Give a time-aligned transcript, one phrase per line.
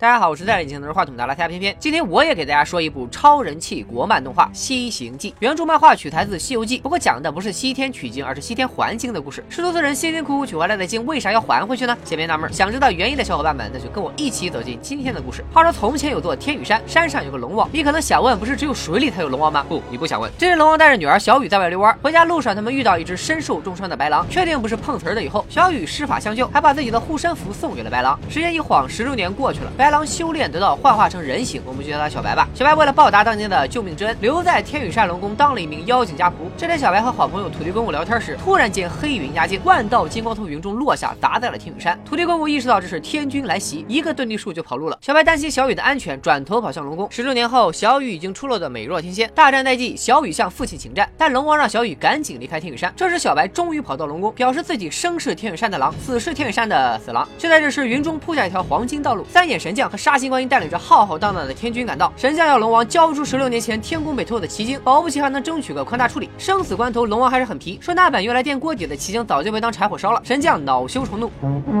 [0.00, 1.74] 大家好，我是戴眼镜拿着话筒的拉塞偏偏。
[1.80, 5.32] 今天我也给大家说一部超人气国漫动画《西行记》。
[5.40, 9.44] 原著漫画取材自《西游记》，不过讲的不是西天取经，而是西天还经的故事。
[9.48, 11.98] 十多岁人辛辛苦苦取回来的经，为啥要还回去呢？
[12.04, 15.44] 先别纳闷，想知道原因的小伙伴们，那就跟我一起走进今天的故事。
[15.52, 17.68] 话说从前有座天羽山，山上有个龙王。
[17.72, 19.66] 你可能想问，不是只有水里才有龙王吗？
[19.68, 20.30] 不，你不想问。
[20.38, 28.16] 这日龙王带着女儿小雨在外遛弯，回家路上他们遇到一只身受重伤的白狼，确定不是碰瓷儿的以后，小雨施法相救，还把自己的护身符送给了白狼。
[28.30, 30.76] 时间一晃，十六年过去了，白白狼修炼得到。
[30.76, 32.46] 幻化成人形，我们就叫他小白吧。
[32.54, 36.34] 小白为了报答当年的救命之恩，留在天羽山龙宫当了一名妖精家仆。
[36.58, 41.98] 这天，小白和好朋友土地公公聊天时，突然间黑云压境，万道金光从云中落下，砸在了天羽山。
[42.04, 44.98] 土地公公意识到这是天君来袭，一个遁地术就跑路了。
[45.00, 47.08] 小白担心小雨的安全，转头跑向龙宫。
[47.10, 49.30] 十六年后，小雨已经出落的美若天仙。
[49.34, 52.92] 大战在即，小雨向父亲请战，但龙王让小雨赶紧离开天羽山。
[52.94, 57.26] 这时，小白终于跑到龙宫，表示自己生是天羽山的狼，死是天羽山的死狼。
[57.38, 60.68] 就在这时，云中铺下一条黄金道路，三眼神将和杀心观音带领。
[60.68, 66.28] 着浩浩荡荡的天军赶到，神将要龙王交出十六年前天宫被偷的奇经，保不齐还能争取个宽大处理。
[66.36, 70.20] 生死关头，龙王还是很皮，说那本用来垫锅底的奇经早就被当柴火烧了。
[70.22, 71.30] 神将恼羞成怒，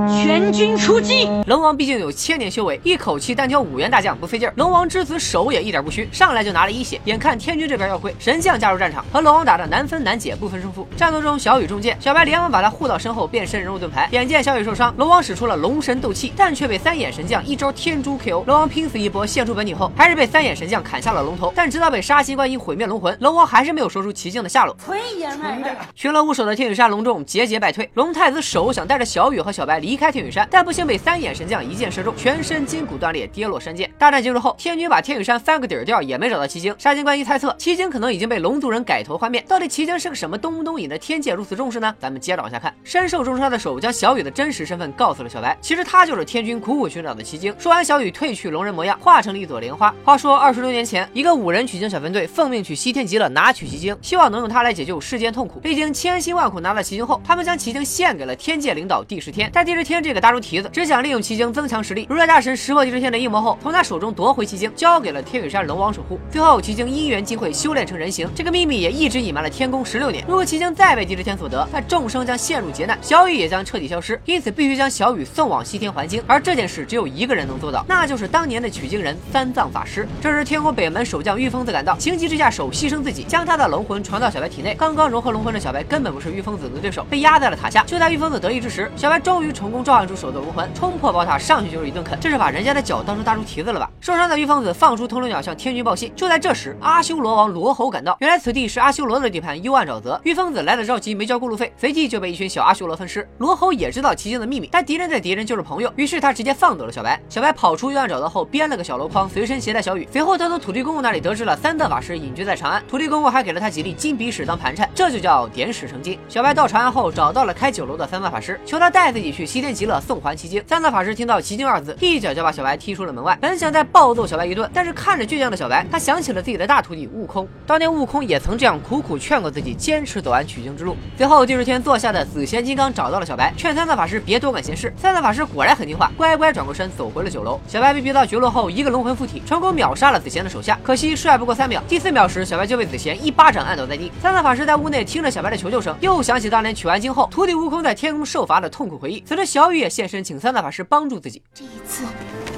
[0.08, 1.28] 全军出击。
[1.46, 4.54] 龙王毕竟有千年修为，一口气单挑五员大将不费劲儿。
[4.56, 6.98] 龙王之子手也一点不虚，上来就拿了一血。
[7.04, 10.88] 眼看天军这边要亏，神将加入战场，和龙王打得难分难解，不分胜负。
[10.96, 14.08] 战斗中，小雨中箭，小白连忙把他护到身后，变身人物盾牌。
[14.12, 18.44] 眼见小雨受伤，龙王使出了龙神斗气，但却被三眼神将一招天诛 KO。
[18.44, 21.50] 龙王拼死一搏，献出本体后，还是被三眼神将砍下了龙头。
[21.56, 24.76] 但直到被杀心观音毁灭龙魂，龙王还是没有说出奇境的下落。
[24.78, 27.88] 纯爷们儿，群龙无首的天羽山龙众节节败退。
[27.94, 33.90] 龙太子手想带着小雨和小白离开天羽山，但不幸被三眼神将一箭射中，全身筋骨断裂，跌落山涧。
[33.98, 36.74] 大战结束后，天军把天羽山翻个底儿掉，也没找到奇经。
[36.76, 39.42] 杀心观音猜测，奇经可能已经被龙族人改头换面。
[39.48, 41.94] 到底奇经是个什么东东，引得天界如此重视呢？
[41.98, 42.74] 咱们接着往下看。
[42.84, 47.54] 身受重伤的手将小雨的真实身份告诉了小白，其实他就是天军苦苦寻找的奇经。
[47.58, 49.94] 说完，小雨褪去龙人模样，化成了一朵莲花。
[50.04, 55.60] 话说二十多年前，一个五人取经小分队奉命去西天极乐拿取奇经，希望能用它来解救世间痛苦。
[55.64, 59.50] 历经千辛万苦拿到奇经后，他们将奇经献给了天界领导帝释天。
[59.52, 62.06] 但帝释天这个大猪蹄子，只想利用奇经增强实力。
[62.08, 66.18] 如来大神识破帝释天的阴谋后，从他手中夺回奇经，交给了天羽山龙王守护。
[66.30, 70.24] 最后，奇经因缘际会修炼成人形，这个秘密也一直隐瞒了天宫十六年。
[70.26, 74.20] 如果奇经再被帝释天所得，那众生将陷入劫难，小雨也将彻底消失。
[74.24, 76.22] 因此，必须将小雨送往西天还经。
[76.26, 80.08] 而这件事只有一个人能做说道，那就是当年的取经人三藏法师。
[80.22, 84.74] 这时，天宫北门守将玉疯子赶到，情急之下手牺牲自己，将他的龙魂传到小白体内。
[84.78, 87.84] 刚刚融合龙魂的小白根本不是玉疯子的对手，被压在了塔下。
[87.84, 92.18] 就在玉疯子得意之时，小白终于成功召唤出手的龙魂，冲破宝塔上去就是一顿啃。
[92.18, 93.90] 这是把人家的脚当成大猪蹄子了吧？
[94.00, 96.10] 受伤的玉疯子放出通龙鸟向天君报信。
[96.16, 100.18] 就在这时，阿修罗王罗喉赶到，原来此地是阿修罗的地盘，幽暗沼泽。
[100.24, 103.28] 玉疯子来的着急，没交过路费，随即就被一群小阿修罗分尸。
[103.36, 107.20] 罗喉也知道奇经的秘密，但敌人的敌人就是朋友，于是他直接放走了小白。
[107.28, 110.08] 小白跑出幽暗找到后，编了个小箩筐，随身携带小雨。
[110.10, 116.18] 随后他从土地公公那里得知了三藏法师隐居在长安，土地公公还给了他几粒金鼻屎当盘缠，这就叫点屎成金。
[116.28, 120.62] 小白到长安后，找到了开酒楼的三藏法师，求他带自己去西天极乐送还奇经。
[120.66, 123.36] 三藏法师听到奇经二字，一脚就把小白踢出了门外。
[123.40, 127.48] 本想再暴揍小白一顿，但是看着倔强的小白，他想起了自己的大徒弟悟空。
[127.66, 130.96] 当年悟空也曾这样苦苦劝过自己，坚持走完取经之路。
[131.16, 134.92] 最后，第十天坐下的紫贤金刚找到了小白，劝三藏法师别多管闲事。
[134.96, 137.60] 三藏法师果然很听话，乖乖转过身走回了酒九楼。
[137.68, 140.76] 小白被逼到绝路后，一个龙魂附体，成功秒杀了子贤的手下。
[140.82, 144.10] 可惜帅不过三秒，第四秒时，小白就被子贤一巴掌按倒在地。
[144.20, 149.20] 三藏法师在屋内听着小白的求救声，又想起当年取完经后，徒弟悟空在天空受罚的痛苦回忆。
[149.20, 151.40] 此时，小雨也现身，请三藏法师帮助自己。
[151.54, 152.04] 这一次，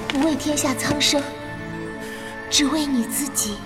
[0.08, 1.22] 不为天下苍生，
[2.48, 3.56] 只为你自己。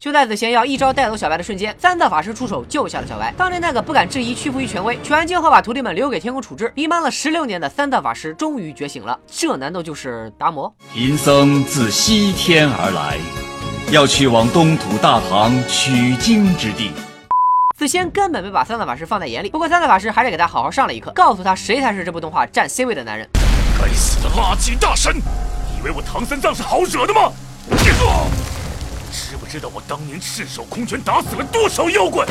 [0.00, 3.34] 就在紫贤要一招带走小白的瞬间，三藏法师出手救下了小白。
[3.36, 9.20] 当年那个不敢质疑、屈服于权威、取完经后把徒弟们留给天宫处置、迷茫了十六年的三藏法师，终于觉醒了。
[9.26, 10.72] 这难道就是达摩？
[10.94, 13.18] 贫僧自西天而来，
[13.92, 16.92] 要去往东土大唐取经之地。
[17.76, 23.28] 紫仙根本没把三藏法师放在眼里，不过三藏法师还是给他好好上了一课，告诉他谁才是这部动画占 C 位的男人。
[23.78, 25.18] 该死的垃圾大神！
[25.78, 27.30] 以为我唐三藏是好惹的吗？
[29.10, 32.26] 知不知道我当年赤手空拳打死了多少妖怪？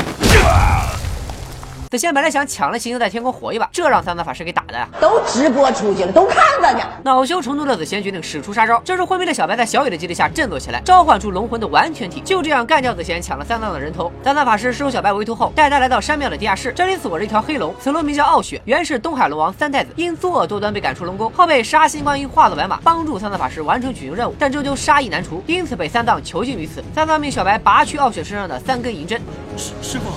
[1.89, 4.87] 紫仙本来想抢了行星在天空火一把，这让三藏法师给打的呀！
[5.01, 6.83] 都直播出去了，都看着呢。
[7.03, 8.79] 恼羞成怒的紫仙决定使出杀招。
[8.85, 14.11] 这时昏迷的小白在小雨的激励下振作起来，召唤出龙魂的完全体，就这样干掉紫仙，抢了三藏的人头。
[14.23, 26.83] 三藏法师收小白为徒后，带他来到山庙的地下室，这里锁着一条黑龙，此龙名叫傲雪，原是东海龙王三太子，因作恶多端被赶出龙宫，后被杀心观音化作白马，帮助三藏法师完成取经任务，但终究杀意难除，因此被三藏囚禁于此。
[26.93, 29.19] 三藏命小白拔去傲雪身上的三根银针。
[29.57, 30.11] 师师傅，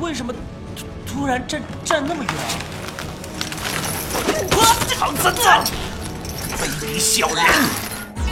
[0.00, 0.32] 为什么？
[1.06, 2.32] 突然站站那么远，
[4.98, 5.62] 唐三藏，
[6.56, 7.44] 卑鄙小人！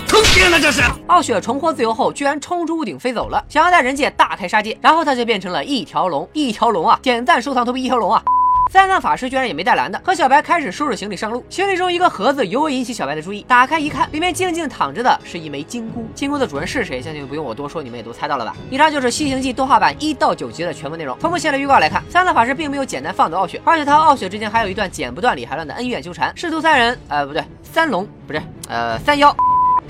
[0.09, 0.81] 坑爹了这是！
[1.09, 6.99] 傲雪重获自由后，居然冲出屋顶飞走了，想要在人界大开杀戒，然后他就变成了一条龙，一条龙啊！
[7.03, 8.23] 点赞收藏投币一条龙啊！
[8.71, 11.43] 三藏法师居然也没带蓝的，和小白开始收拾行李上路。
[11.49, 16.07] 行李中一个盒子尤为引起小白的注意，打开一看，里面静静躺着的是一枚金箍。
[16.15, 17.01] 金箍的主人是谁？
[17.01, 18.55] 相信不用我多说，你们也都猜到了吧？
[18.71, 21.19] 以上就是《西行记》动画版一到九集的全部内容。
[21.19, 26.31] 从目前的预告来看，三藏法师并没有简单放走傲雪，而且他和傲雪之间还有一段剪不断理还乱的恩怨纠缠。
[26.37, 29.35] 师徒三人，呃，不对，三龙不是，呃，三妖。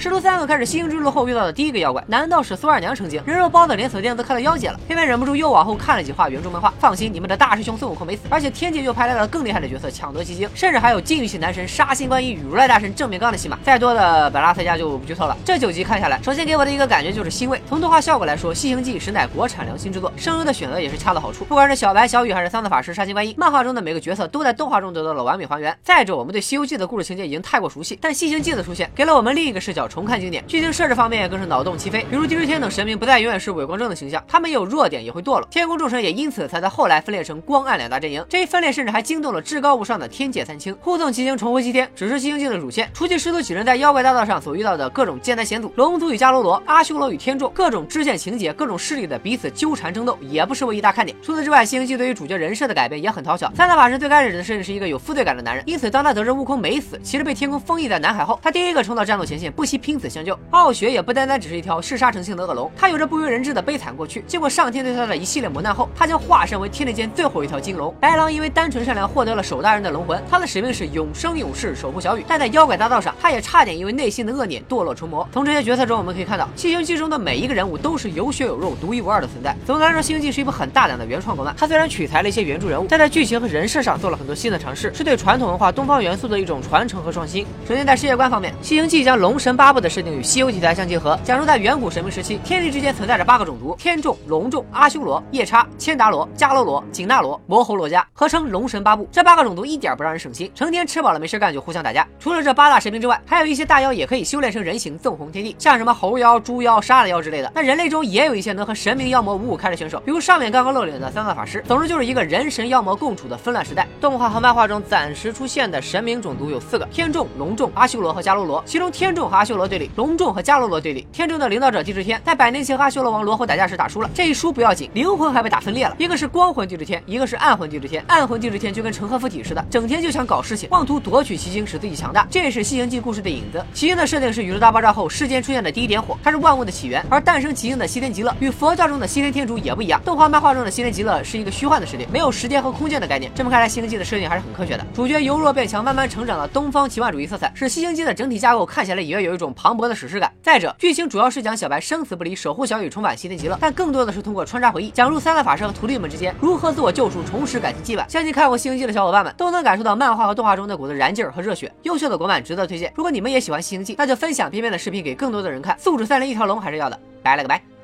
[0.01, 3.21] 师徒三个开始西行之路后遇到的第一个妖怪，难道是苏二娘成精？
[3.27, 6.73] 人肉包子连锁店都开到妖姐了，偏偏忍不住又往后看了几画原著漫画。
[6.79, 13.59] 放心，你们的大师兄孙悟空没死，而且天界又派来了更厉害的角色抢夺奇经，甚至还有禁欲系男神杀心观音与如来大神正面刚的戏码。
[13.65, 15.37] 再多的本拉塞家就不剧透了。
[15.45, 17.61] 这九集看下来，首先给我的一个感觉就是欣慰。
[17.69, 21.45] 从动画效果来说，《西行记》实乃国产良心之作，声优的选择也是恰到好处。
[21.47, 25.77] 不管是小白、小雨还是三藏法师、杀心观音，漫画中的每个角色都在动画中得到了完美还原。
[25.83, 30.69] 再者，我们对《西游记》的故事情节已经太过熟悉，但《西行记》的出现给了我们另一个视角重看经典剧情。
[30.73, 35.49] 设置方面更是脑洞齐飞，比如地之天等神明不再永远是伪光正的形象，他们也有弱点，也会堕落。
[35.51, 38.25] 天宫众神也因此才在后来分裂成光暗两大阵营。
[38.29, 42.89] 这一分裂甚至还惊动了至高无上的天界三清，护送七星重回西天，只是西行记的主线。
[42.93, 51.17] 除去师徒几人在妖怪大道上所遇到的各种艰难险阻，龙族与迦罗罗、阿修罗与天众各种支线情节、各种势力的彼此纠缠争斗，也不失为一大看点。
[51.23, 53.51] 除此之外，西行记对于主角人设的改变也很讨巧。
[53.57, 60.39] 三藏法师最开始的设定是一个有负罪感的男人，因此当他得知悟空没死，其实被天宫封印在南海后，他第一个冲到战斗前线，不惜拼死相救。
[60.51, 61.39] 傲雪也不单单。
[61.39, 64.25] 只是一条嗜杀成性的恶龙，他有着不为人知的悲惨过去。
[64.27, 67.95] 经过上天对他的一系列磨难后，他将化身为天地间最后一条金龙。
[68.01, 72.25] 白狼因为单纯善良获得了守大人的龙魂，他的使命是永生永世守护小雨。
[72.27, 75.29] 但在妖怪大道上，他也差点因为内心的恶念堕落成魔。
[75.33, 79.57] 从这些角色中，我们可以看到《西行记》中的每一个人物都是有血有肉、独一无二的存在。
[79.65, 81.55] 总的来说，《西行记》是一部很大胆的原创国漫。
[81.57, 87.47] 它虽然取材了一些原著人物，但在剧情和人设上做了很多新的尝试，是对传统文化东方元素的一种传承和创新。
[87.69, 92.09] 首先在世界观方面，《西行记》将龙神八部的设定与西游题材相结合，讲述在远古神明。
[92.09, 99.07] 时期，天地之间存在着八个种族：天众、龙众、阿修罗、夜叉、千达罗、迦罗罗、紧那罗、魔猴罗伽，合称龙神八部。
[99.13, 102.09] 这八个种族一点不让人省心，成天吃饱了没事干就互相打架。
[102.19, 107.53] 除了这八大神明之外，还有一些大妖也可以修炼成人形，纵横天地，像什么猴妖、猪妖、沙了妖之类的。
[107.55, 111.63] 那人类中也有一些能和神明、妖魔五五开的选手，比如上面刚刚露脸的三个法师。
[111.69, 113.87] 总之就是一个人神妖魔共处的纷乱时代。
[114.01, 118.63] 动画和漫画中暂时出现的神明种族有四个：天众、龙众、阿修罗和迦罗罗。
[118.65, 121.07] 其中天众和阿修罗罗对立，龙众和迦罗罗对立。
[121.13, 122.89] 天众的领导者地之天，在百年前和。
[122.89, 125.95] 阿修罗王罗喉打架时打输了，这一输不要紧，灵魂还被打分裂了。
[125.99, 128.03] 一个是光魂地之天，一个是暗魂地之天。
[128.07, 132.27] 暗魂地之天就跟成河附体似的，整天就想搞事情，妄图夺取奇经，使自己强大。
[132.31, 133.63] 这也是西行记故事的影子。
[133.75, 137.05] 奇经的设定是宇宙大爆炸后世间出现的第一点火，它是万物的起源。
[137.11, 140.01] 而诞生奇经的西天极乐与佛教中的西天天主也不一样。
[140.03, 143.31] 动画漫画中的西天极乐是一个虚幻的世界，没有时间和空间的概念。
[143.35, 144.87] 这么看来，西行记的设定还是很科学的。
[144.95, 150.33] 主角由弱变强，慢慢成长的东方奇幻主义色彩，使西行记的整体架构看起来也有一一种磅礴的史诗感。
[150.43, 153.57] 再者，剧情主要是讲小白生死不离，守护小雨，重返西天极乐。
[153.61, 158.11] 但更多的是通过穿插回忆，讲述三大法师和徒弟们之间如何自我救赎，重拾感情羁绊。
[158.11, 161.73] 相信看过《西游记》的小伙伴们都能感受到漫画和动画中那股子燃劲儿和热血。
[161.85, 162.93] 优秀的国漫值得推荐。
[162.97, 165.79] 如果你们也喜欢《西游记》，那就分享片片的视频给更多的人看。
[165.79, 166.99] 素质三连一条龙还是要的。
[167.23, 167.78] 拜了个拜。